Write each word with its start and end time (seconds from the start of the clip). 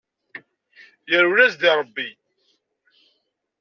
Yerwel-as-d 1.09 1.61
i 1.69 1.71
rebbi. 1.79 2.09